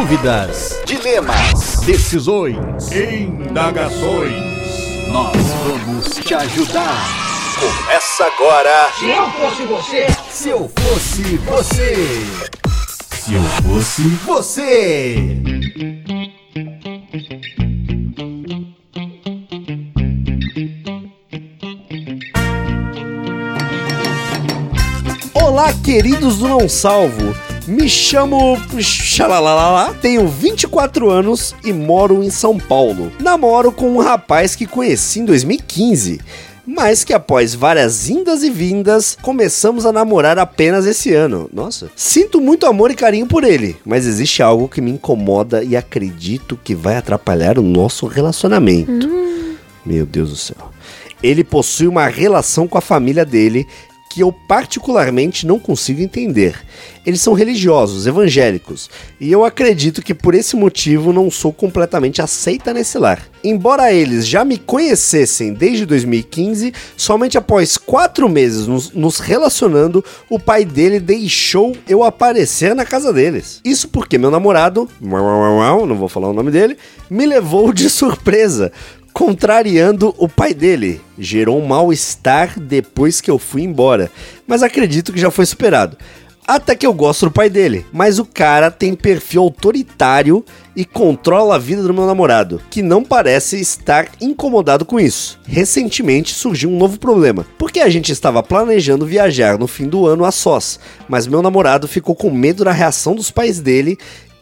[0.00, 2.90] Dúvidas, Dilemas, decisões.
[2.90, 4.32] Indagações.
[5.08, 7.06] Nós vamos te ajudar.
[7.60, 8.90] começa agora.
[8.98, 10.06] Se eu fosse você.
[10.30, 10.48] Se
[13.34, 15.36] eu fosse Você.
[25.34, 27.49] Olá, queridos do Não Salvo.
[27.70, 33.12] Me chamo Xalalalá, tenho 24 anos e moro em São Paulo.
[33.20, 36.20] Namoro com um rapaz que conheci em 2015,
[36.66, 41.48] mas que após várias indas e vindas, começamos a namorar apenas esse ano.
[41.52, 41.88] Nossa.
[41.94, 46.58] Sinto muito amor e carinho por ele, mas existe algo que me incomoda e acredito
[46.64, 49.08] que vai atrapalhar o nosso relacionamento.
[49.86, 50.72] Meu Deus do céu.
[51.22, 53.64] Ele possui uma relação com a família dele
[54.10, 56.60] que eu particularmente não consigo entender.
[57.06, 62.74] Eles são religiosos, evangélicos, e eu acredito que por esse motivo não sou completamente aceita
[62.74, 63.22] nesse lar.
[63.42, 70.38] Embora eles já me conhecessem desde 2015, somente após quatro meses nos, nos relacionando, o
[70.38, 73.60] pai dele deixou eu aparecer na casa deles.
[73.64, 74.88] Isso porque meu namorado,
[75.86, 76.76] não vou falar o nome dele,
[77.08, 78.72] me levou de surpresa
[79.12, 81.00] contrariando o pai dele.
[81.18, 84.10] Gerou um mal-estar depois que eu fui embora,
[84.46, 85.96] mas acredito que já foi superado.
[86.46, 90.44] Até que eu gosto do pai dele, mas o cara tem perfil autoritário
[90.74, 95.38] e controla a vida do meu namorado, que não parece estar incomodado com isso.
[95.46, 100.24] Recentemente surgiu um novo problema, porque a gente estava planejando viajar no fim do ano
[100.24, 103.96] a sós, mas meu namorado ficou com medo da reação dos pais dele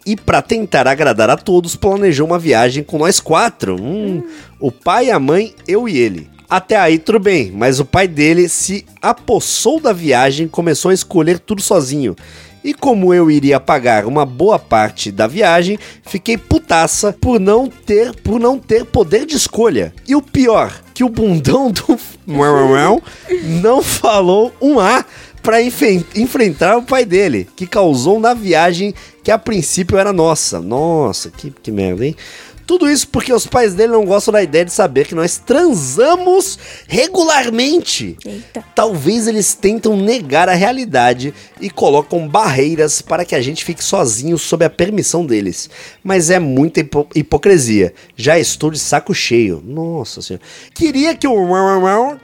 [0.08, 3.76] e para tentar agradar a todos, planejou uma viagem com nós quatro.
[3.78, 4.22] Hum,
[4.58, 6.30] o pai, a mãe, eu e ele.
[6.48, 10.94] Até aí tudo bem, mas o pai dele se apossou da viagem e começou a
[10.94, 12.16] escolher tudo sozinho.
[12.64, 18.14] E como eu iria pagar uma boa parte da viagem, fiquei putaça por não ter,
[18.16, 19.92] por não ter poder de escolha.
[20.08, 21.98] E o pior, que o bundão do
[23.60, 25.04] não falou um A
[25.42, 28.94] para enfrentar o pai dele, que causou na viagem
[29.28, 30.58] que a princípio era nossa.
[30.58, 32.16] Nossa, que, que merda, hein?
[32.68, 36.58] Tudo isso porque os pais dele não gostam da ideia de saber que nós transamos
[36.86, 38.14] regularmente.
[38.22, 38.62] Eita.
[38.74, 44.36] Talvez eles tentam negar a realidade e colocam barreiras para que a gente fique sozinho
[44.36, 45.70] sob a permissão deles.
[46.04, 47.94] Mas é muita hipo hipocrisia.
[48.14, 49.62] Já estou de saco cheio.
[49.64, 50.44] Nossa senhora.
[50.74, 51.48] Queria que o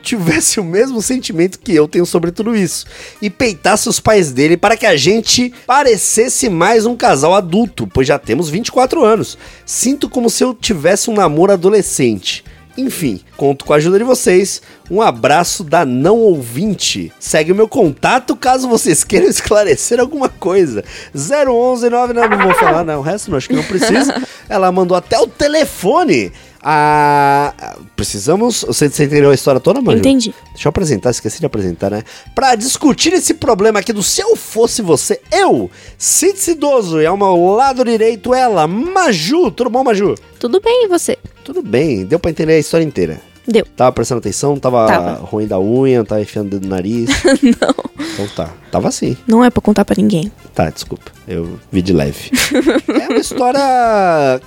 [0.03, 2.85] tivesse o mesmo sentimento que eu tenho sobre tudo isso
[3.23, 8.07] e peitasse os pais dele para que a gente parecesse mais um casal adulto, pois
[8.07, 9.39] já temos 24 anos.
[9.65, 12.45] Sinto como se eu tivesse um namoro adolescente.
[12.77, 14.61] Enfim, conto com a ajuda de vocês.
[14.91, 17.13] Um abraço da não ouvinte.
[17.21, 20.85] Segue o meu contato caso vocês queiram esclarecer alguma coisa.
[21.15, 22.99] 011 99, não vou falar, não.
[22.99, 24.21] O resto não, acho que não precisa.
[24.49, 26.33] Ela mandou até o telefone.
[26.67, 28.63] Ah, precisamos.
[28.63, 29.99] Você, você entendeu a história toda, mano?
[29.99, 30.35] Entendi.
[30.53, 32.03] Deixa eu apresentar, esqueci de apresentar, né?
[32.35, 37.19] Pra discutir esse problema aqui do Se Eu Fosse Você, eu, Cid Cidoso, e ao
[37.19, 39.51] meu lado direito ela, Maju.
[39.51, 40.15] Tudo bom, Maju?
[40.41, 41.19] Tudo bem, e você?
[41.45, 43.21] Tudo bem, deu pra entender a história inteira.
[43.47, 43.67] Deu.
[43.77, 45.13] Tava prestando atenção, tava, Tava.
[45.25, 47.09] ruim da unha, tava enfiando o dedo no nariz.
[47.43, 47.75] Não.
[48.15, 49.17] Então tá, tava assim.
[49.27, 50.31] Não é pra contar pra ninguém.
[50.55, 52.31] Tá, desculpa, eu vi de leve.
[53.03, 53.61] é uma história.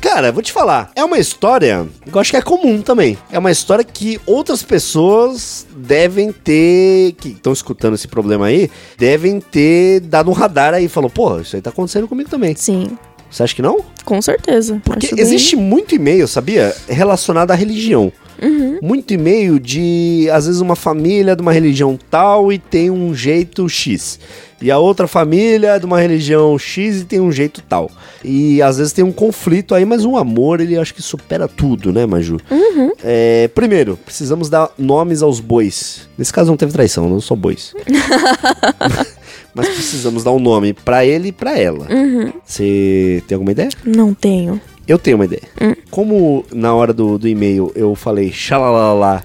[0.02, 0.92] Cara, vou te falar.
[0.96, 3.18] É uma história que eu acho que é comum também.
[3.32, 7.14] É uma história que outras pessoas devem ter.
[7.20, 11.40] que estão escutando esse problema aí, devem ter dado um radar aí e falou: pô,
[11.40, 12.56] isso aí tá acontecendo comigo também.
[12.56, 12.98] Sim,
[13.30, 13.82] Você acha que não?
[14.06, 14.82] com certeza.
[14.86, 16.74] Porque Acho bem- existe muito e-mail, sabia?
[16.88, 18.12] Relacionado à religião.
[18.42, 18.80] Uhum.
[18.82, 23.68] Muito e-mail de, às vezes, uma família de uma religião tal e tem um jeito
[23.68, 24.20] X.
[24.60, 27.92] E a outra família é de uma religião X e tem um jeito tal.
[28.24, 31.94] E às vezes tem um conflito aí, mas um amor, ele acho que supera tudo,
[31.94, 32.40] né, Maju?
[32.50, 32.92] Uhum.
[33.04, 36.10] É, primeiro, precisamos dar nomes aos bois.
[36.18, 37.74] Nesse caso não teve traição, não são bois.
[39.54, 41.88] mas precisamos dar um nome pra ele e pra ela.
[41.92, 42.34] Uhum.
[42.44, 43.70] Você tem alguma ideia?
[43.86, 44.60] Não tenho.
[44.88, 45.44] Eu tenho uma ideia.
[45.62, 45.76] Hum.
[45.92, 49.24] Como na hora do, do e-mail eu falei xalalala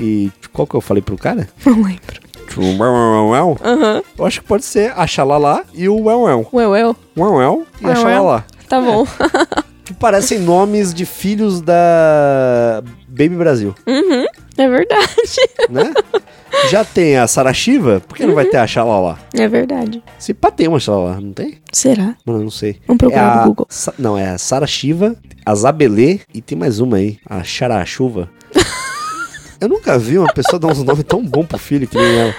[0.00, 1.48] e qual que eu falei pro cara?
[1.64, 2.20] não lembro.
[3.62, 4.02] Aham.
[4.18, 6.48] Eu acho que pode ser a xalalá e o uéu uéu.
[6.52, 6.82] Ué, ué.
[7.16, 8.02] Uéu uéu e a Uéu, uéu.
[8.06, 8.44] xalalá.
[8.68, 9.06] Tá bom.
[9.86, 14.26] Que parecem nomes de filhos da Baby Brasil, uhum.
[14.58, 15.06] É verdade.
[15.70, 15.94] né?
[16.70, 18.34] Já tem a Sarashiva, por que não Uhum.
[18.36, 19.18] vai ter a xalalá?
[19.34, 20.02] É verdade.
[20.18, 21.58] Se pá, tem uma xalalá, não tem?
[21.72, 22.16] Será?
[22.24, 22.80] Mano, eu não sei.
[22.86, 23.66] Vamos procurar é a, no Google.
[23.70, 25.14] Sa- Não, é a Sarashiva,
[25.44, 28.28] a Zabelê e tem mais uma aí, a Xarachuva.
[29.60, 32.34] eu nunca vi uma pessoa dar uns nomes tão bons pro filho que nem ela.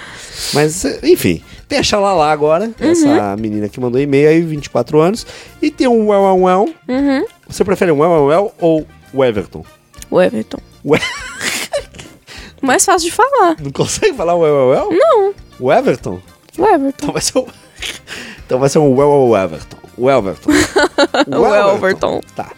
[0.54, 5.26] Mas, enfim, tem a Xalala agora, essa menina que mandou e-mail aí, 24 anos.
[5.60, 6.74] E tem um Well Well Well.
[6.88, 7.24] Uhum.
[7.48, 9.64] Você prefere um Well Well Well ou o Everton?
[10.10, 10.58] O Everton.
[10.84, 10.98] Ué,
[12.62, 13.56] Mais fácil de falar.
[13.62, 14.88] não consegue falar o Well Well Well?
[14.98, 15.34] Não.
[15.60, 16.20] O Everton?
[16.58, 16.98] O Everton.
[17.02, 17.46] Então vai ser o...
[18.46, 19.76] Então vai ser um Well Well Everton.
[19.96, 20.50] O Everton.
[21.36, 21.46] O
[21.76, 22.20] Everton.
[22.34, 22.50] Tá.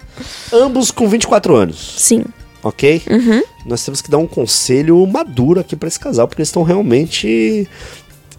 [0.53, 2.25] Ambos com 24 anos, Sim.
[2.63, 3.03] ok?
[3.11, 3.43] Uhum.
[3.67, 7.69] Nós temos que dar um conselho maduro aqui pra esse casal, porque eles estão realmente...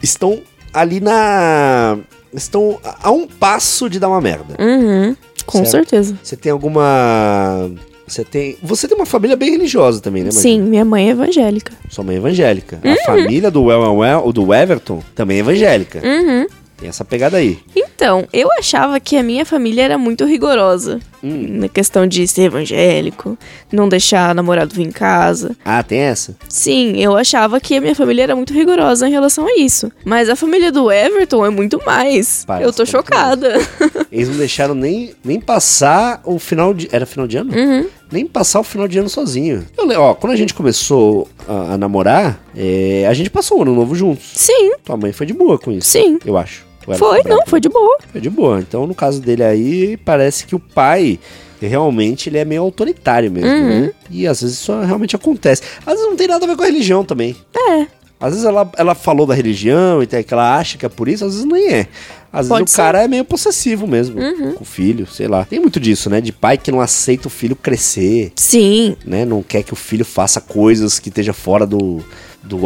[0.02, 0.42] Estão
[0.74, 1.98] ali na...
[2.34, 4.56] Estão a um passo de dar uma merda.
[4.58, 5.16] Uhum.
[5.46, 5.72] Com Certo.
[5.72, 6.18] certeza.
[6.24, 7.70] Você tem alguma...
[8.12, 8.58] Você tem...
[8.62, 10.42] Você tem uma família bem religiosa também, né, Marisa?
[10.42, 11.72] Sim, minha mãe é evangélica.
[11.90, 12.78] Sua mãe é evangélica.
[12.84, 12.92] Uhum.
[12.92, 16.02] A família do Well, well, well, do Everton também é evangélica.
[16.04, 16.46] Uhum.
[16.76, 17.60] Tem essa pegada aí.
[18.02, 21.00] Então, eu achava que a minha família era muito rigorosa.
[21.24, 21.60] Hum.
[21.60, 23.38] Na questão de ser evangélico,
[23.72, 25.56] não deixar namorado vir em casa.
[25.64, 26.36] Ah, tem essa?
[26.50, 29.92] Sim, eu achava que a minha família era muito rigorosa em relação a isso.
[30.04, 32.44] Mas a família do Everton é muito mais.
[32.44, 33.60] Parece eu tô chocada.
[34.12, 36.90] Eles não deixaram nem, nem passar o final de...
[36.92, 37.54] Era final de ano?
[37.56, 37.86] Uhum.
[38.12, 39.64] Nem passar o final de ano sozinho.
[39.78, 43.76] Eu, ó, quando a gente começou a, a namorar, é, a gente passou o ano
[43.76, 44.26] novo juntos.
[44.34, 45.88] Sim, Tua mãe foi de boa com isso.
[45.88, 46.18] sim.
[46.26, 46.71] Eu acho.
[46.98, 47.98] Foi, não, foi de boa.
[48.12, 48.60] Foi de boa.
[48.60, 51.20] Então, no caso dele aí, parece que o pai
[51.62, 53.82] realmente ele é meio autoritário mesmo, Uhum.
[53.82, 53.92] né?
[54.10, 55.62] E às vezes isso realmente acontece.
[55.86, 57.36] Às vezes não tem nada a ver com a religião também.
[57.56, 57.86] É.
[58.20, 61.08] Às vezes ela, ela falou da religião e tem que ela acha que é por
[61.08, 61.88] isso, às vezes nem é.
[62.32, 62.82] Às Pode vezes o ser.
[62.82, 64.16] cara é meio possessivo mesmo
[64.56, 65.44] com o filho, sei lá.
[65.44, 66.22] Tem muito disso, né?
[66.22, 69.26] De pai que não aceita o filho crescer, Sim, né?
[69.26, 72.04] Não quer que o filho faça coisas que esteja fora do,
[72.44, 72.60] do,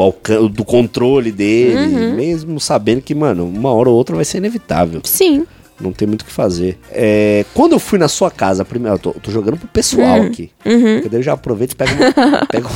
[0.49, 2.15] do controle dele, Uhum.
[2.15, 5.01] mesmo sabendo que, mano, uma hora ou outra vai ser inevitável.
[5.03, 5.45] sim.
[5.77, 6.79] Não tem muito o que fazer.
[6.89, 10.21] É, quando eu fui na sua casa, primeiro, eu tô, eu tô jogando pro pessoal
[10.21, 10.27] Hum.
[10.27, 10.49] aqui.
[10.65, 10.93] Uhum.
[10.95, 12.69] Porque daí eu já aproveito e pego, uma- pego,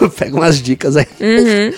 [0.00, 1.06] eu pego umas dicas aí.
[1.20, 1.74] Uhum.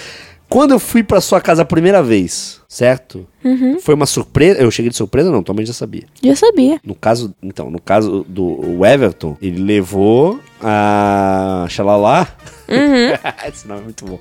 [0.54, 3.26] Quando eu fui pra sua casa a primeira vez, certo?
[3.44, 3.80] Uhum.
[3.80, 4.60] Foi uma surpresa.
[4.60, 6.04] Eu cheguei de surpresa, não, tua mãe já sabia.
[6.22, 6.78] Já sabia.
[6.84, 12.28] No caso, então, no caso do Everton, ele levou a Xalala.
[12.68, 13.18] Uhum.
[13.52, 14.20] Esse nome é muito bom.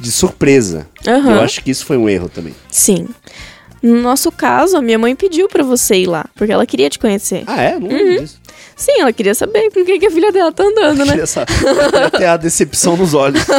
[0.00, 0.88] De surpresa.
[1.06, 1.32] Aham.
[1.34, 2.54] Eu acho que isso foi um erro também.
[2.70, 3.06] Sim.
[3.82, 6.98] No nosso caso, a minha mãe pediu pra você ir lá, porque ela queria te
[6.98, 7.44] conhecer.
[7.46, 7.78] Ah, é?
[7.78, 7.94] Não Uhum.
[7.94, 8.37] lembro disso.
[8.78, 11.06] Sim, ela queria saber com quem que a filha dela tá andando, né?
[11.06, 13.42] Queria sa- queria ter a decepção nos olhos.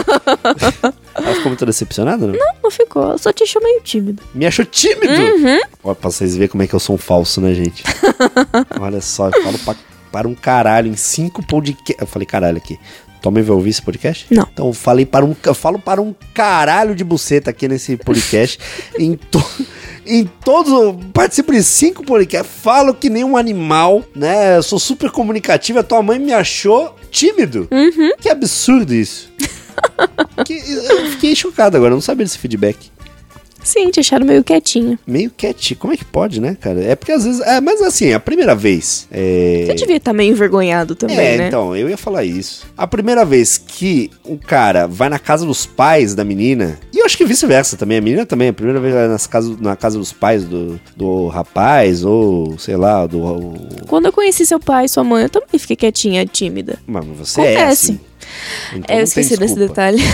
[1.16, 2.33] Ela ficou muito decepcionada, não?
[2.33, 3.04] Não, não ficou.
[3.04, 4.24] Ela só te achou meio tímido.
[4.33, 5.12] Me achou tímido.
[5.12, 5.60] Uhum.
[5.83, 7.83] Olha, pra vocês verem como é que eu sou um falso, né, gente?
[8.80, 9.75] Olha só, eu falo pra,
[10.13, 11.98] para um caralho em cinco podcasts.
[12.00, 12.80] Eu falei caralho aqui.
[13.21, 14.25] Tomem vai ouvir esse podcast?
[14.31, 14.48] Não.
[14.51, 18.57] Então eu falei para um, eu falo para um caralho de buceta aqui nesse podcast.
[18.98, 19.44] em, to,
[20.06, 24.57] em todos, participo de cinco podcasts, falo que nem um animal, né?
[24.57, 25.80] Eu sou super comunicativo.
[25.80, 27.68] A tua mãe me achou tímido.
[27.71, 28.12] Uhum.
[28.19, 29.30] Que absurdo isso.
[30.45, 32.92] Que- eu fiquei chocado agora, eu não sabia desse feedback
[33.69, 34.98] Sim, te acharam meio quietinho.
[35.06, 35.80] meio quietinho.
[35.80, 36.83] Como é que pode, né, cara?
[36.83, 37.39] É porque às vezes.
[37.42, 39.07] É, mas assim, a primeira vez.
[39.12, 39.63] É...
[39.68, 41.48] Você devia estar meio envergonhado também, É, né?
[41.48, 42.66] então, eu ia falar isso.
[42.77, 47.06] A primeira vez que o cara vai na casa dos pais da menina, e eu
[47.06, 49.98] acho que vice-versa também, a menina também, a primeira vez vai nas casa, na casa
[50.00, 53.19] dos pais do, do rapaz, ou sei lá, do.
[53.19, 53.54] o-
[53.88, 56.80] Quando eu conheci seu pai e sua mãe, eu também fiquei quietinha, tímida.
[56.88, 57.92] Mas você é Acontece.
[57.92, 58.00] assim.
[58.74, 60.00] Então É, eu esqueci desse detalhe.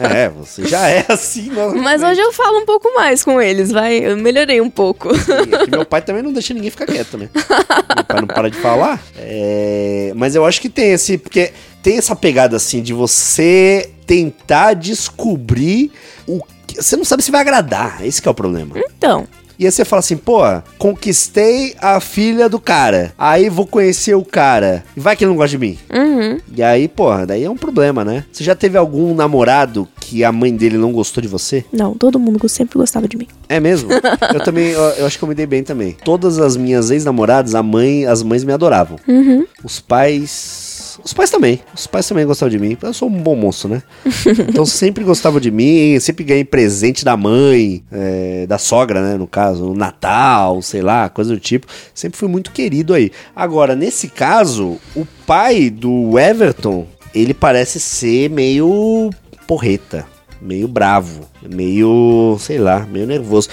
[0.00, 1.74] É, você já é assim, não.
[1.74, 3.96] Mas hoje eu falo um pouco mais com eles, vai.
[3.98, 5.10] Eu melhorei um pouco.
[5.10, 7.28] Aqui meu pai também não deixa ninguém ficar quieto, né?
[7.34, 9.02] meu pai não para de falar.
[9.16, 11.18] É, Mas eu acho que tem esse.
[11.18, 11.52] Porque
[11.82, 15.90] tem essa pegada assim de você tentar descobrir
[16.26, 16.82] o que.
[16.82, 18.04] Você não sabe se vai agradar.
[18.04, 18.76] Esse que é o problema.
[18.96, 19.26] Então,
[19.58, 20.40] E aí você fala assim, pô,
[20.78, 23.12] conquistei a filha do cara.
[23.16, 24.84] Aí vou conhecer o cara.
[24.96, 25.78] E vai que ele não gosta de mim.
[25.92, 26.38] uhum.
[26.54, 28.24] E aí, porra, daí é um problema, né?
[28.32, 31.64] Você já teve algum namorado que a mãe dele não gostou de você?
[31.72, 33.26] Não, todo mundo sempre gostava de mim.
[33.48, 33.90] É mesmo?
[34.32, 35.96] eu também, eu, eu acho que eu me dei bem também.
[36.04, 38.98] Todas as minhas ex-namoradas, a mãe, as mães me adoravam.
[39.06, 39.46] Uhum.
[39.64, 40.75] Os pais.
[41.06, 41.60] Os pais também.
[41.72, 42.76] Os pais também gostavam de mim.
[42.82, 43.80] Eu sou um bom moço, né?
[44.48, 46.00] então sempre gostavam de mim.
[46.00, 49.16] Sempre ganhei presente da mãe, é, da sogra, né?
[49.16, 51.68] No caso, no Natal, sei lá, coisa do tipo.
[51.94, 53.12] Sempre fui muito querido aí.
[53.36, 59.10] Agora, nesse caso, o pai do Everton, ele parece ser meio
[59.46, 60.04] porreta.
[60.42, 63.48] Meio bravo, meio, sei lá, meio nervoso.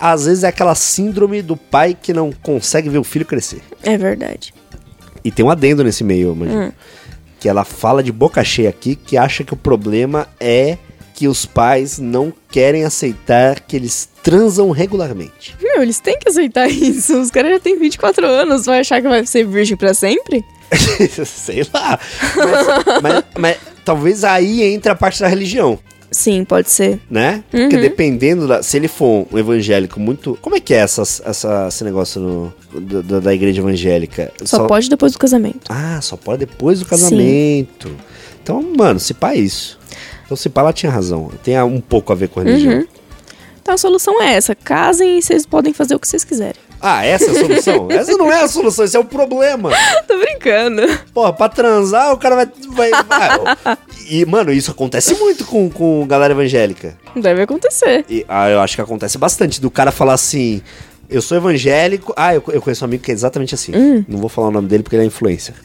[0.00, 3.62] Às vezes é aquela síndrome do pai que não consegue ver o filho crescer.
[3.84, 4.52] É verdade.
[5.26, 6.66] E tem um adendo nesse meio, imagino.
[6.66, 6.72] Hum.
[7.40, 10.78] Que ela fala de boca cheia aqui que acha que o problema é
[11.14, 15.56] que os pais não querem aceitar que eles transam regularmente.
[15.62, 17.18] Meu, eles têm que aceitar isso.
[17.20, 20.44] Os caras já têm 24 anos, vai achar que vai ser virgem pra sempre?
[21.26, 21.98] Sei lá.
[22.36, 25.78] Mas, mas- mas talvez aí entre a parte da religião.
[26.16, 26.98] Sim, pode ser.
[27.10, 27.44] né?
[27.50, 28.62] Porque dependendo da.
[28.62, 30.38] Se ele for um evangélico muito.
[30.40, 32.54] Como é que é essa, essa, esse negócio no,
[33.02, 34.32] da- da, igreja evangélica?
[34.44, 35.60] Só, pode depois do casamento.
[35.68, 37.94] Ah, só pode depois do casamento.
[38.42, 39.78] Então, mano, se pá é isso.
[40.24, 41.30] Então, se pá, ela tinha razão.
[41.44, 42.78] Tem um pouco a ver com a religião.
[42.78, 42.86] Uhum.
[43.66, 46.54] Então a solução é essa: casem e vocês podem fazer o que vocês quiserem.
[46.80, 47.88] Ah, essa é a solução?
[47.90, 49.70] essa não é a solução, esse é o problema.
[50.06, 50.82] Tô brincando.
[51.12, 52.48] Porra, pra transar, o cara vai.
[52.68, 53.76] vai, vai.
[54.08, 56.96] E, mano, isso acontece muito com, com galera evangélica.
[57.16, 58.04] Deve acontecer.
[58.08, 59.60] E, ah, eu acho que acontece bastante.
[59.60, 60.62] Do cara falar assim.
[61.10, 62.14] Eu sou evangélico.
[62.16, 63.72] Ah, eu, eu conheço um amigo que é exatamente assim.
[64.06, 65.56] Não vou falar o nome dele porque ele é influencer.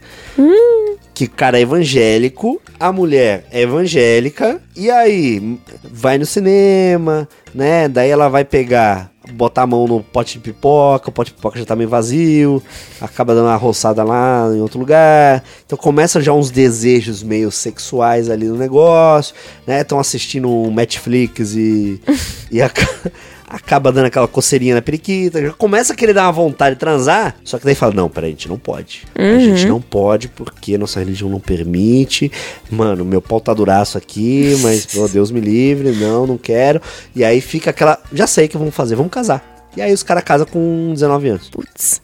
[1.22, 7.88] Que o cara é evangélico, a mulher é evangélica, e aí vai no cinema, né?
[7.88, 11.60] Daí ela vai pegar, botar a mão no pote de pipoca, o pote de pipoca
[11.60, 12.60] já tá meio vazio,
[13.00, 15.44] acaba dando uma roçada lá em outro lugar.
[15.64, 19.36] Então começa já uns desejos meio sexuais ali no negócio,
[19.68, 19.82] né?
[19.82, 22.02] Estão assistindo um Netflix e,
[22.50, 23.12] e aca-
[23.52, 27.36] acaba dando aquela coceirinha na periquita, já começa a querer dar uma vontade de transar,
[27.44, 29.04] só que daí fala, não, peraí, a gente não pode.
[29.14, 32.32] A gente não pode porque nossa religião não permite.
[32.70, 36.82] Mano, meu pau tá duraço aqui, mas, oh, Deus me livre, não, não quero.
[37.14, 39.68] E aí fica aquela, já sei o que vamos fazer, vamos casar.
[39.76, 41.50] E aí os caras casam com 19 anos.
[41.50, 42.02] Putz.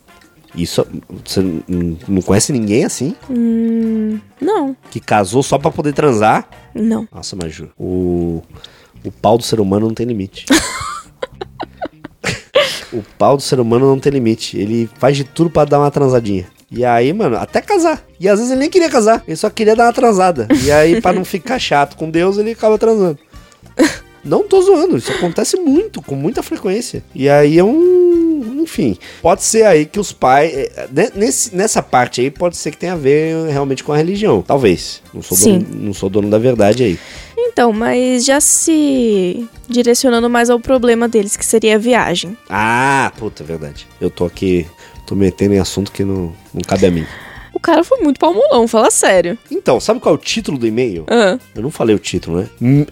[0.56, 0.86] Isso,
[1.24, 1.42] você
[2.08, 3.16] não conhece ninguém assim?
[3.30, 4.20] Hum.
[4.42, 4.76] Não.
[4.90, 6.48] Que casou só pra poder transar?
[6.74, 7.08] Não.
[7.14, 8.42] Nossa, Maju, o,
[9.04, 10.46] o pau do ser humano não tem limite.
[12.98, 14.58] o pau do ser humano não tem limite.
[14.58, 16.46] Ele faz de tudo pra dar uma transadinha.
[16.70, 18.04] E aí, mano, até casar.
[18.20, 20.48] E às vezes ele nem queria casar, ele só queria dar uma transada.
[20.64, 23.18] E aí, pra não ficar chato com Deus, ele acaba transando.
[24.26, 27.02] Não tô zoando, isso acontece muito, com muita frequência.
[27.16, 28.27] E aí é um.
[28.68, 30.52] Enfim, pode ser aí que os pais.
[30.92, 34.42] ne- Nesse, nessa parte aí, pode ser que tenha a ver realmente com a religião.
[34.42, 35.02] Talvez.
[35.14, 35.60] Não sou, Sim.
[35.60, 37.00] dono, não sou dono da verdade aí.
[37.38, 42.38] Então, mas já se direcionando mais ao problema deles, que seria a viagem.
[42.50, 43.88] Ah, puta, é verdade.
[44.02, 44.66] Eu tô aqui.
[45.06, 47.06] Tô metendo em assunto que não, não cabe a mim.
[47.54, 49.38] O cara foi muito palmolão, fala sério.
[49.50, 51.06] Então, sabe qual é o título do e-mail?
[51.08, 52.86] Ah, Eu não falei o título, né?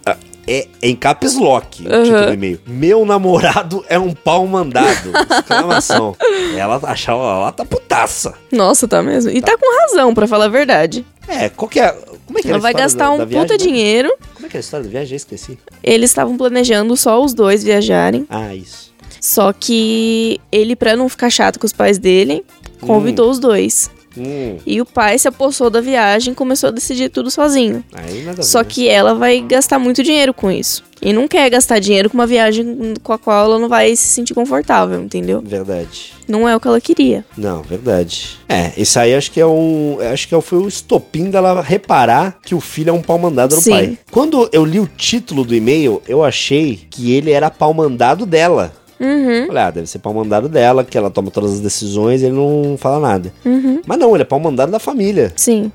[0.47, 2.03] Hum, É, é em caps lock o Aham.
[2.03, 2.59] título do e-mail.
[2.67, 5.11] Meu namorado é um pau mandado.
[5.39, 6.15] Exclamação.
[6.57, 8.33] ela achava, ela tá putaça.
[8.51, 9.31] nossa, tá mesmo?
[9.31, 11.05] E tá com razão, pra falar a verdade.
[11.27, 11.91] É, qual que é.
[12.25, 13.69] Como é que é Ela vai gastar da- um da viagem, puta né?
[13.69, 14.11] dinheiro.
[14.33, 15.09] Como é que é a história da viagem?
[15.09, 15.57] Já esqueci.
[15.83, 18.25] Eles estavam planejando só os dois viajarem.
[18.29, 18.93] Ah, isso.
[19.21, 22.43] Só que ele, pra não ficar chato com os pais dele,
[22.81, 23.89] convidou os dois.
[24.17, 27.83] Hum, E o pai se apossou da viagem e começou a decidir tudo sozinho.
[27.93, 28.65] ver, Só né?
[28.67, 30.83] que ela vai gastar muito dinheiro com isso.
[31.01, 34.07] E não quer gastar dinheiro com uma viagem com a qual ela não vai se
[34.07, 35.41] sentir confortável, entendeu?
[35.45, 36.13] Verdade.
[36.27, 37.23] Não é o que ela queria.
[37.37, 38.39] Não, verdade.
[38.47, 39.97] É, isso aí acho que é um.
[40.11, 43.61] Acho que foi o estopim dela reparar que o filho é um pau mandado do
[43.61, 43.71] Sim.
[43.71, 43.97] pai.
[44.09, 48.73] Quando eu li o título do e-mail, eu achei que ele era pau mandado dela.
[48.99, 52.25] Uhum, Falei, ah, deve ser pau mandado dela, que ela toma todas as decisões e
[52.25, 53.33] ele não fala nada.
[53.45, 53.81] uhum.
[53.85, 55.33] Mas não, ele é pau mandado da família.
[55.35, 55.71] Sim.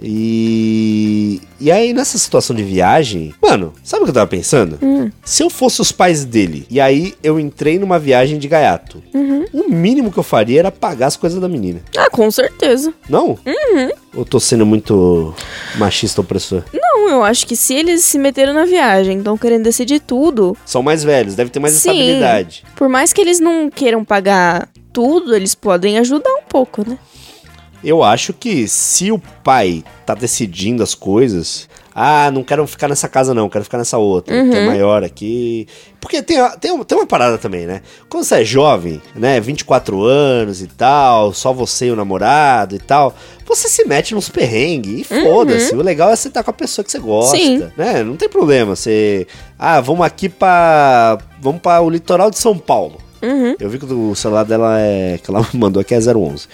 [0.00, 1.40] E.
[1.60, 4.78] E aí, nessa situação de viagem, mano, sabe o que eu tava pensando?
[4.80, 5.10] Hum.
[5.24, 9.44] Se eu fosse os pais dele e aí eu entrei numa viagem de gaiato, Uhum.
[9.52, 11.80] o mínimo que eu faria era pagar as coisas da menina.
[11.96, 12.94] Ah, com certeza.
[13.08, 13.30] Não?
[13.44, 13.90] Uhum.
[14.14, 15.34] Ou tô sendo muito
[15.76, 16.62] machista opressor?
[16.72, 20.82] Não, eu acho que se eles se meteram na viagem, estão querendo decidir tudo, São
[20.82, 21.90] mais velhos, deve ter mais Sim.
[21.90, 22.62] estabilidade.
[22.76, 26.96] por mais que eles não queiram pagar tudo, eles podem ajudar um pouco, né?
[27.82, 31.68] Eu acho que se o pai tá decidindo as coisas.
[32.00, 35.66] Ah, não quero ficar nessa casa, não, quero ficar nessa outra, que é maior aqui.
[36.00, 37.82] Porque tem, tem, uma- tem uma parada também, né?
[38.08, 39.40] Quando você é jovem, né?
[39.40, 43.12] 24 anos e tal, só você e o namorado e tal,
[43.44, 45.74] você se mete nos perrengues e foda-se.
[45.74, 47.66] O legal é você estar com a pessoa que você gosta, Sim.
[47.76, 48.04] né?
[48.04, 48.76] Não tem problema.
[48.76, 49.26] Você.
[49.58, 51.18] Ah, vamos aqui pra.
[51.40, 52.98] Vamos para o litoral de São Paulo.
[53.20, 53.56] Uhum.
[53.58, 55.18] Eu vi que o celular dela é.
[55.20, 56.46] que ela mandou aqui é 011.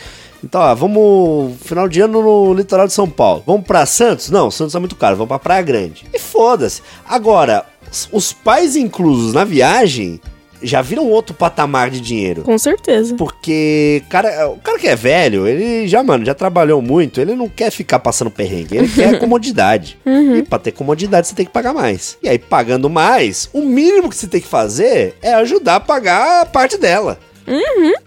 [0.45, 1.55] Então, ó, vamos.
[1.63, 3.43] Final de ano no litoral de São Paulo.
[3.47, 4.31] Vamos pra Santos?
[4.31, 5.17] Não, Santos é muito caro.
[5.17, 6.05] Vamos pra Praia Grande.
[6.13, 6.83] E foda-se.
[7.09, 7.65] Agora,
[8.13, 10.21] os- pais inclusos na viagem
[10.63, 12.43] já viram outro patamar de dinheiro.
[12.43, 13.15] Com certeza.
[13.17, 17.49] Porque cara, o cara que é velho, ele já, mano, já trabalhou muito, ele não
[17.51, 19.99] quer ficar passando perrengue, ele quer comodidade.
[20.07, 22.17] E pra ter comodidade você tem que pagar mais.
[22.23, 26.43] E aí, pagando mais, o mínimo que você tem que fazer é ajudar a pagar
[26.43, 27.19] a parte dela.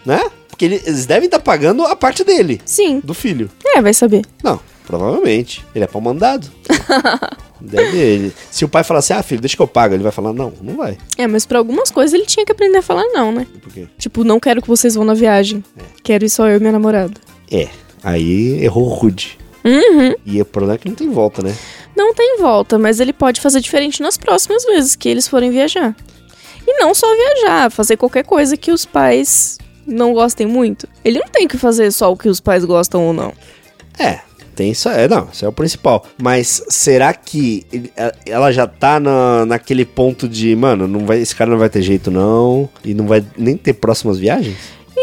[0.04, 0.20] Né?
[0.58, 2.98] Porque ele- eles devem estar pagando a parte dele, Sim.
[3.04, 3.48] do filho.
[3.64, 4.22] É, vai saber.
[4.42, 5.64] Não, provavelmente.
[5.72, 6.50] Ele é pau mandado.
[7.60, 8.32] Deve ele.
[8.50, 10.52] Se o pai falar assim, ah, filho, deixa que eu pago, ele vai falar, não,
[10.60, 10.98] não vai.
[11.16, 13.46] É, mas pra algumas coisas ele tinha que aprender a falar não, né?
[13.62, 13.86] Por quê?
[13.98, 15.62] Tipo, não quero que vocês vão na viagem.
[16.02, 17.14] Quero ir só eu e minha namorada.
[17.50, 17.68] É.
[18.02, 19.38] Aí errou rude.
[19.64, 20.12] Uhum.
[20.26, 21.54] E o problema é que não tem volta, né?
[21.96, 25.94] Não tem volta, mas ele pode fazer diferente nas próximas vezes que eles forem viajar.
[26.66, 29.56] E não só viajar, fazer qualquer coisa que os pais
[29.88, 30.86] não gostem muito.
[31.04, 33.32] Ele não tem que fazer só o que os pais gostam ou não.
[33.98, 34.20] É,
[34.54, 34.88] tem isso.
[34.88, 36.04] É, não, isso é o principal.
[36.20, 37.64] Mas será que
[38.26, 41.80] ela já tá na, naquele ponto de, mano, não vai, esse cara não vai ter
[41.80, 42.68] jeito, não.
[42.84, 44.56] E não vai nem ter próximas viagens?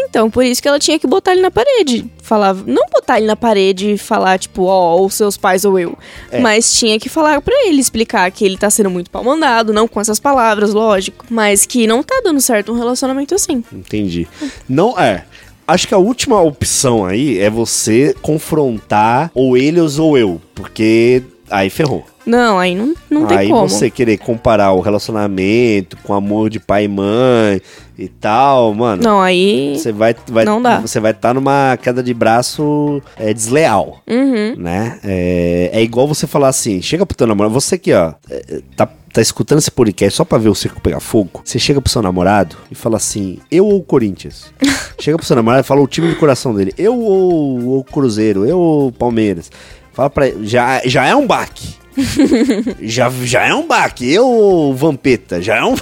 [0.08, 2.06] Então, por isso que ela tinha que botar ele na parede.
[2.22, 5.96] Falar, não botar ele na parede e falar, tipo, ó, ou seus pais ou eu.
[6.30, 6.40] É.
[6.40, 9.86] Mas tinha que falar pra ele, explicar que ele tá sendo muito pau mandado, não
[9.86, 11.24] com essas palavras, lógico.
[11.30, 13.62] Mas que não tá dando certo um relacionamento assim.
[13.72, 14.26] Entendi.
[14.68, 15.24] Não, é.
[15.68, 20.40] Acho que a última opção aí é você confrontar ou eles ou eu.
[20.54, 22.04] Porque aí ferrou.
[22.24, 23.68] Não, aí não, não tem aí como.
[23.68, 27.60] você querer comparar o relacionamento com amor de pai e mãe
[27.96, 29.00] e tal, mano.
[29.02, 29.76] Não, aí.
[29.78, 30.80] Você vai, vai, Não dá.
[30.80, 34.54] Você vai estar numa queda de braço é, desleal, Uhum.
[34.56, 34.98] né?
[35.04, 38.88] É, é igual você falar assim, chega pro teu namorado, você aqui, ó, é, tá,
[39.12, 42.02] tá escutando esse podcast só pra ver o circo pegar fogo, você chega pro seu
[42.02, 44.52] namorado e fala assim, eu ou o Corinthians?
[45.00, 48.44] chega pro seu namorado e fala o time do coração dele, eu ou o Cruzeiro,
[48.44, 49.48] eu ou o Palmeiras?
[49.96, 51.74] Fala pra ele, já, já é um baque.
[52.82, 54.12] já, já é um baque.
[54.12, 55.74] Eu, Vampeta, já é um.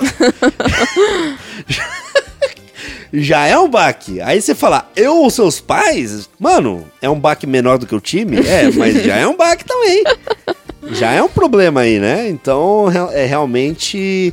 [3.12, 4.20] já é um baque.
[4.20, 6.30] Aí você fala, eu ou seus pais?
[6.38, 8.38] Mano, é um baque menor do que o time?
[8.46, 10.04] É, mas já é um baque também.
[10.92, 12.28] Já é um problema aí, né?
[12.28, 14.32] Então, é realmente.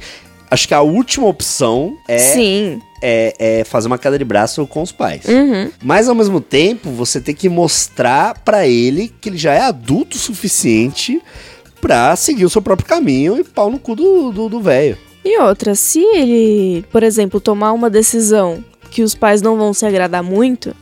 [0.51, 2.81] Acho que a última opção é, Sim.
[3.01, 5.23] é, é fazer uma queda de braço com os pais.
[5.25, 5.71] Uhum.
[5.81, 10.17] Mas ao mesmo tempo, você tem que mostrar pra ele que ele já é adulto
[10.17, 11.21] o suficiente
[11.79, 14.97] pra seguir o seu próprio caminho e pau no cu do do- do velho.
[15.23, 19.85] E outra, se ele, por exemplo, tomar uma decisão que os pais não vão se
[19.85, 20.75] agradar muito,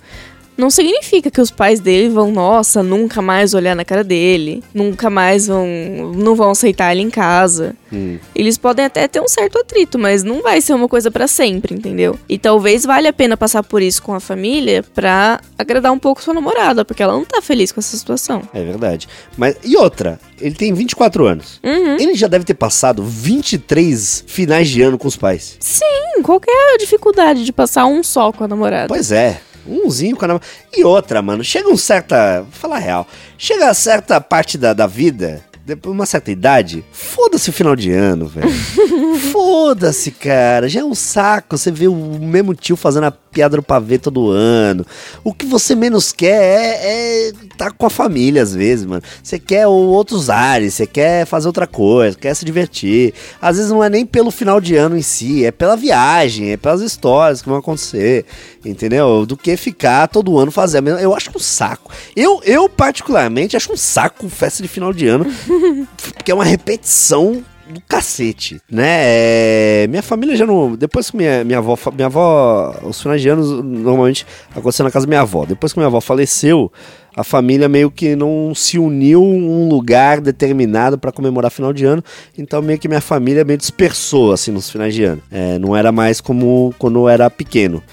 [0.60, 5.10] não significa que os pais dele vão, nossa, nunca mais olhar na cara dele, nunca
[5.10, 5.66] mais vão,
[6.14, 7.74] não vão aceitar ele em casa.
[7.92, 8.20] Hum.
[8.36, 11.74] Eles podem até ter um certo atrito, mas não vai ser uma coisa pra sempre,
[11.74, 12.20] entendeu?
[12.28, 16.22] E talvez valha a pena passar por isso com a família pra agradar um pouco
[16.22, 18.42] sua namorada, porque ela não tá feliz com essa situação.
[18.54, 19.08] É verdade.
[19.38, 21.62] Mas e outra, ele tem 24 anos.
[21.64, 21.96] Uhum.
[21.96, 25.56] Ele já deve ter passado 23 finais de ano com os pais.
[25.62, 28.90] Sim, qual é a dificuldade de passar um só com a namorada?
[28.90, 29.40] Pois é.
[29.66, 30.42] Umzinho com a nam-
[30.76, 32.42] E outra, mano, chega um certa.
[32.42, 33.08] Vou falar a real.
[33.38, 37.76] Chega a certa parte da, da vida, depois de uma certa idade, foda-se o final
[37.76, 38.50] de ano, velho.
[39.32, 40.68] foda-se, cara.
[40.68, 44.32] Já é um saco você ver o mesmo tio fazendo a piada do pavê todo
[44.32, 44.86] ano.
[45.24, 49.02] O que você menos quer é, é tá com a família, às vezes, mano.
[49.22, 53.14] Você quer outros ares, você quer fazer outra coisa, quer se divertir.
[53.42, 56.58] Às vezes não é nem pelo final de ano em si, é pela viagem, é
[56.58, 58.26] pelas histórias que vão acontecer,
[58.64, 59.26] entendeu?
[59.26, 60.90] Do que ficar todo ano fazendo.
[60.90, 61.92] Eu acho um saco.
[62.16, 65.26] Eu, eu particularmente, acho um saco festa de final de ano,
[66.16, 68.86] porque é uma repetição do cacete, né?
[68.88, 70.76] É, minha família já não.
[70.76, 71.78] Depois que minha, minha avó.
[71.94, 72.76] Minha avó.
[72.84, 75.46] Os finais de anos normalmente aconteceu na casa da minha avó.
[75.46, 76.72] Depois que minha avó faleceu,
[77.16, 82.04] a família meio que não se uniu um lugar determinado para comemorar final de ano.
[82.38, 85.22] Então meio que minha família meio dispersou assim nos finais de ano.
[85.32, 87.84] É, não era mais como quando eu era pequeno.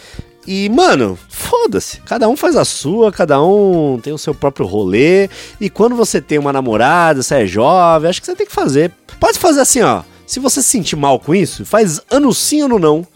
[0.47, 2.01] E, mano, foda-se.
[2.03, 5.29] Cada um faz a sua, cada um tem o seu próprio rolê.
[5.61, 8.93] E quando você tem uma namorada, você é jovem, acho que você tem que fazer.
[9.19, 10.03] Pode fazer assim, ó.
[10.27, 13.07] Se você se sentir mal com isso, faz ano sim, ano não.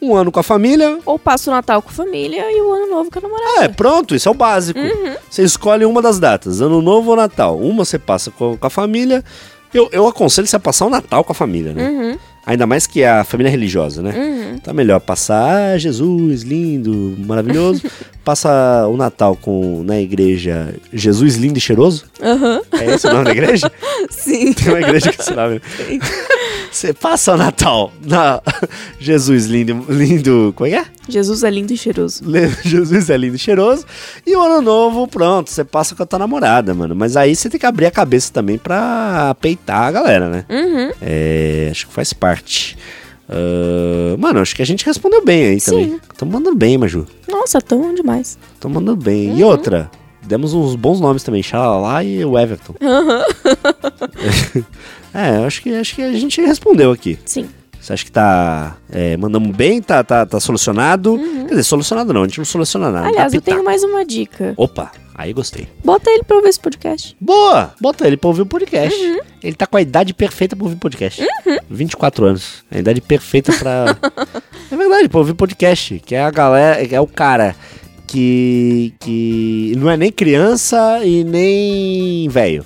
[0.00, 1.00] Um ano com a família.
[1.04, 3.64] Ou passa o Natal com a família e o Ano Novo com a namorada.
[3.64, 4.78] É, pronto, isso é o básico.
[5.28, 7.58] Você escolhe uma das datas, ano novo ou Natal.
[7.58, 9.24] Uma você passa com, com a família.
[9.74, 11.88] Eu, eu aconselho você a passar o Natal com a família, né?
[11.88, 14.14] Uhum, Ainda mais que é a família religiosa, né?
[14.16, 14.58] uhum.
[14.60, 17.82] Tá melhor passar ah, Jesus, lindo, maravilhoso.
[18.24, 22.04] Passa o Natal com na igreja Jesus lindo e cheiroso.
[22.22, 22.60] Aham.
[22.72, 23.70] É esse o nome da igreja?
[24.10, 24.52] Sim.
[24.52, 25.60] Tem uma igreja que esse nome.
[26.76, 28.42] Você passa o Natal na
[29.00, 30.84] Jesus lindo, lindo, como é que é?
[31.08, 32.22] Jesus é lindo e cheiroso.
[32.62, 33.86] Jesus é lindo e cheiroso.
[34.26, 36.94] E o ano novo, pronto, você passa com a tua namorada, mano.
[36.94, 40.44] Mas aí você tem que abrir a cabeça também pra peitar a galera, né?
[40.50, 40.90] Uhum.
[41.00, 42.76] É, acho que faz parte.
[43.26, 45.70] Ah, mano, acho que a gente respondeu bem aí Sim.
[45.70, 46.00] também.
[46.18, 47.06] Tô mandando bem, Maju.
[47.26, 48.38] Nossa, tão demais.
[48.60, 49.30] Tô mandando bem.
[49.30, 49.38] Uhum.
[49.38, 49.90] E outra,
[50.26, 52.74] demos uns bons nomes também, Xalala e o Everton.
[55.16, 57.18] é, acho que, acho que a gente respondeu aqui.
[57.24, 57.48] Sim.
[57.80, 58.76] Você acha que tá.
[58.90, 59.80] É, mandamos bem?
[59.80, 61.16] Tá, tá, tá solucionado?
[61.18, 63.04] Quer dizer, solucionado não, a gente não soluciona nada.
[63.04, 63.12] Uhum.
[63.12, 64.54] Aliás, dá eu tenho mais uma dica.
[64.56, 65.68] Opa, aí gostei.
[65.84, 67.16] Bota ele pra ouvir esse podcast.
[67.20, 67.72] Boa!
[67.80, 69.00] Bota ele pra ouvir o podcast.
[69.00, 69.20] Uhum.
[69.40, 71.24] Ele tá com a idade perfeita pra ouvir podcast.
[71.70, 72.64] 24 anos.
[72.72, 73.96] A idade perfeita pra.
[74.72, 76.02] é verdade, pra ouvir podcast.
[76.04, 76.84] Que é a galera.
[76.84, 77.54] É o cara
[78.20, 78.94] que.
[79.00, 82.64] que não é nem criança e nem velho.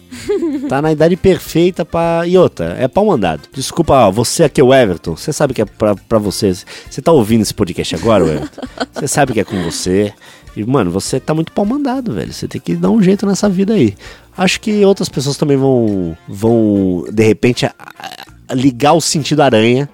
[0.69, 2.23] Tá na idade perfeita pra.
[2.27, 3.43] E outra, é pau mandado.
[3.53, 5.17] Desculpa, ó, você aqui é o Everton.
[5.17, 6.53] Você sabe que é pra, pra você.
[6.89, 8.61] Você tá ouvindo esse podcast agora, Everton?
[8.95, 10.13] Você sabe que é com você.
[10.57, 12.33] E, mano, você tá muito pau mandado, velho.
[12.33, 13.95] Você tem que dar um jeito nessa vida aí.
[14.37, 19.89] Acho que outras pessoas também vão, vão de repente, a- a- ligar o sentido aranha.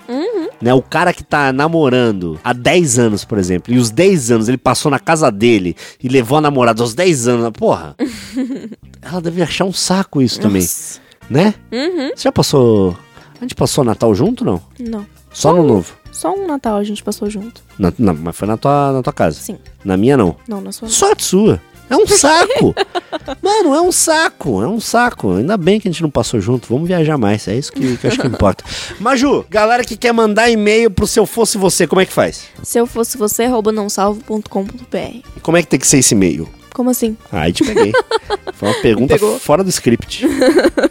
[0.61, 4.49] Né, o cara que tá namorando há 10 anos, por exemplo, e os 10 anos
[4.49, 7.95] ele passou na casa dele e levou a namorada aos 10 anos, porra.
[9.03, 11.01] ela deve achar um saco isso também, Nossa.
[11.29, 11.55] né?
[11.71, 12.09] Uhum.
[12.16, 12.97] Você já passou.
[13.38, 14.62] A gente passou Natal junto, não?
[14.81, 15.07] Não.
[15.31, 15.92] Só no novo.
[16.11, 17.62] Só um Natal a gente passou junto.
[17.79, 19.38] Na, na- mas foi na tua, na tua casa.
[19.38, 19.59] Sim.
[19.85, 20.37] Na minha, não.
[20.49, 20.88] Não, na sua.
[20.88, 21.61] Sorte sua.
[21.90, 22.75] É um saco.
[23.43, 24.62] Mano, é um saco.
[24.62, 25.37] É um saco.
[25.37, 26.69] Ainda bem que a gente não passou junto.
[26.69, 27.47] Vamos viajar mais.
[27.49, 28.65] É isso que, que eu acho que importa.
[29.01, 32.45] Maju, galera que quer mandar e-mail pro Se Eu Fosse Você, como é que faz?
[32.62, 34.97] Se eu fosse você, arroba nãosalvo.com.br.
[35.37, 36.49] E como é que tem que ser esse e-mail?
[36.77, 37.17] Como assim?
[37.33, 37.91] Ah, aí te peguei.
[38.53, 40.27] Foi uma pergunta fora do script.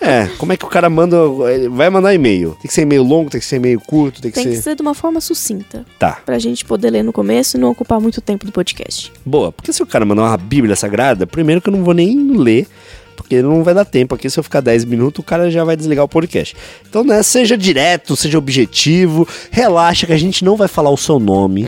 [0.02, 1.16] É, como é que o cara manda.
[1.54, 2.58] ele Vai mandar e-mail?
[2.60, 4.62] Tem que ser e-mail longo, tem que ser e-mail curto, tem que Tem que ser.
[4.64, 5.86] ser de uma forma sucinta.
[6.00, 6.22] Tá.
[6.26, 9.14] Pra gente poder ler no começo e não ocupar muito tempo do podcast.
[9.24, 12.36] Boa, porque se o cara mandar uma Bíblia Sagrada, primeiro que eu não vou nem
[12.36, 12.66] ler,
[13.16, 14.28] porque não vai dar tempo aqui.
[14.28, 16.56] Se eu ficar 10 minutos, o cara já vai desligar o podcast.
[16.90, 21.20] Então, né, seja direto, seja objetivo, relaxa que a gente não vai falar o seu
[21.20, 21.64] nome.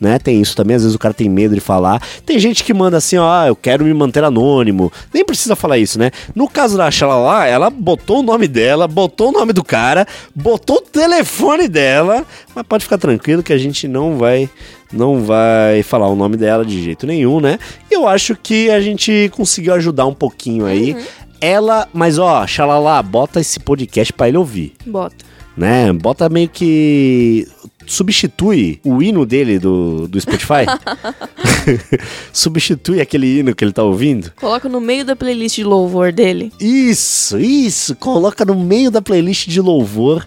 [0.00, 2.02] Né, tem isso também, às vezes o cara tem medo de falar.
[2.24, 4.90] Tem gente que manda assim, ó, eu quero me manter anônimo.
[5.12, 6.10] Nem precisa falar isso, né?
[6.34, 10.76] No caso da Xalala, ela botou o nome dela, botou o nome do cara, botou
[10.76, 14.48] o telefone dela, mas pode ficar tranquilo que a gente não vai
[14.90, 17.58] não vai falar o nome dela de jeito nenhum, né?
[17.90, 20.96] Eu acho que a gente conseguiu ajudar um pouquinho aí.
[21.42, 25.14] Ela, mas ó, Xalala, bota esse podcast pra ele ouvir, Bota.
[25.56, 25.92] né?
[25.92, 27.46] Bota meio que
[27.90, 30.64] substitui o hino dele do, do Spotify.
[32.32, 34.32] substitui aquele hino que ele tá ouvindo.
[34.36, 36.52] Coloca no meio da playlist de louvor dele.
[36.60, 37.96] Isso, isso.
[37.96, 40.24] Coloca no meio da playlist de louvor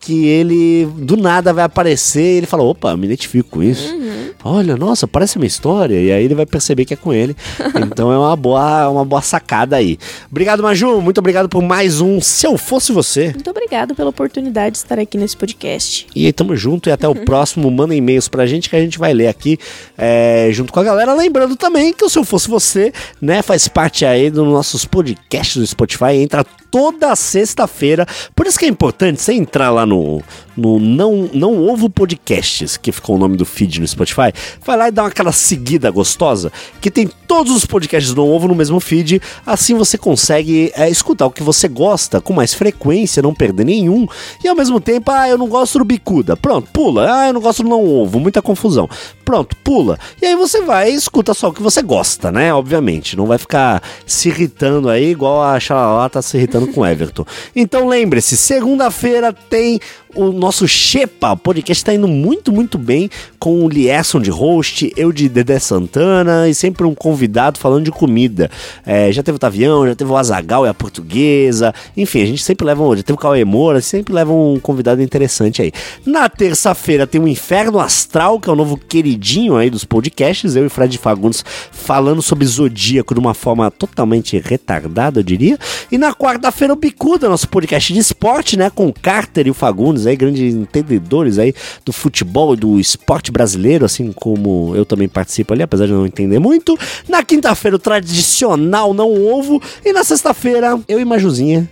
[0.00, 3.94] que ele do nada vai aparecer e ele fala: opa, me identifico com isso.
[4.42, 6.00] Olha, nossa, parece uma história.
[6.00, 7.36] E aí ele vai perceber que é com ele.
[7.76, 9.98] então é uma boa, uma boa sacada aí.
[10.30, 11.02] Obrigado, Maju.
[11.02, 13.32] Muito obrigado por mais um Se Eu Fosse Você.
[13.34, 16.06] Muito obrigada pela oportunidade de estar aqui nesse podcast.
[16.16, 17.70] E aí, tamo junto e até o próximo.
[17.70, 19.58] Manda e-mails pra gente que a gente vai ler aqui
[19.98, 21.12] é, junto com a galera.
[21.12, 25.58] Lembrando também que o Se Eu Fosse Você, né, faz parte aí dos nossos podcasts
[25.58, 26.14] do Spotify.
[26.14, 28.06] Entra toda sexta-feira.
[28.34, 30.22] Por isso que é importante você entrar lá no,
[30.56, 34.32] no não, não Ovo Podcasts, que ficou o nome do feed no Spotify.
[34.64, 38.48] Vai lá e dá aquela seguida gostosa, que tem todos os podcasts do Não Ovo
[38.48, 39.20] no mesmo feed.
[39.44, 44.06] Assim você consegue é, escutar o que você gosta com mais frequência, não perder nenhum.
[44.44, 46.36] E ao mesmo tempo, ah, eu não gosto do bicuda.
[46.36, 47.12] Pronto, pula.
[47.12, 48.20] Ah, eu não gosto do não ovo.
[48.20, 48.88] Muita confusão.
[49.30, 49.96] Pronto, pula.
[50.20, 52.52] E aí você vai e escuta só o que você gosta, né?
[52.52, 53.16] Obviamente.
[53.16, 57.24] Não vai ficar se irritando aí, igual a Xalala tá se irritando com Everton.
[57.54, 59.78] Então lembre-se, segunda-feira tem
[60.14, 61.32] o nosso Xepa.
[61.32, 65.58] O podcast tá indo muito, muito bem com o Lierson de host, eu de Dedé
[65.58, 68.50] Santana e sempre um convidado falando de comida.
[68.84, 71.74] É, já teve o Tavião, já teve o Azagal e a Portuguesa.
[71.96, 72.96] Enfim, a gente sempre leva um.
[72.96, 75.72] Já teve o Cauê Moura, sempre leva um convidado interessante aí.
[76.04, 80.56] Na terça-feira tem o Inferno Astral, que é o novo queridinho aí dos podcasts.
[80.56, 85.58] Eu e Fred Fagundes falando sobre zodíaco de uma forma totalmente retardada, eu diria.
[85.90, 88.70] E na quarta-feira o Bicuda, nosso podcast de esporte, né?
[88.70, 93.30] Com o Carter e o Fagundes aí, grandes entendedores aí do futebol e do esporte
[93.30, 96.78] brasileiro, assim como eu também participo ali, apesar de não entender muito.
[97.08, 99.62] Na quinta-feira o tradicional não ovo.
[99.84, 101.68] E na sexta-feira eu e Majuzinha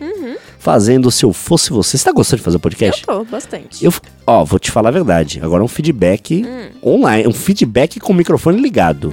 [0.59, 1.97] fazendo Se Eu Fosse Você.
[1.97, 3.05] Você tá gostando de fazer podcast?
[3.07, 3.85] Eu tô, bastante.
[3.85, 3.93] Eu,
[4.27, 5.41] ó, vou te falar a verdade.
[5.43, 6.45] Agora um feedback
[6.85, 9.13] online, um feedback com o microfone ligado.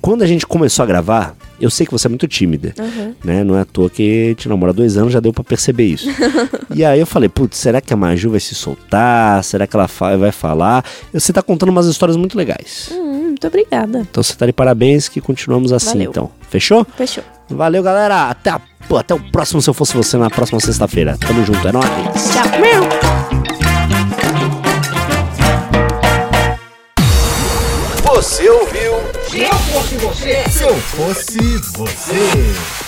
[0.00, 3.14] Quando a gente começou a gravar, eu sei que você é muito tímida, Uhum.
[3.24, 3.42] né?
[3.42, 6.08] Não é à toa que te namora há dois anos, já deu pra perceber isso.
[6.74, 9.42] e aí eu falei, putz, será que a Maju vai se soltar?
[9.42, 10.84] Será que ela vai falar?
[11.12, 12.90] Você tá contando umas histórias muito legais.
[12.92, 13.98] Hum, muito obrigada.
[14.08, 16.10] Então você tá de parabéns que continuamos assim, Valeu.
[16.10, 16.30] então.
[16.48, 16.86] Fechou?
[16.96, 17.24] Fechou.
[17.50, 18.28] Valeu, galera.
[18.30, 21.16] Até, a- pô, até o próximo Se Eu Fosse Você, na próxima sexta-feira.
[21.18, 21.84] Tamo junto, é nóis.
[21.86, 22.60] Tchau.
[22.60, 22.88] Meu.
[28.14, 28.92] Você ouviu?
[29.28, 31.38] Se eu fosse você, Se eu fosse
[31.76, 32.87] você.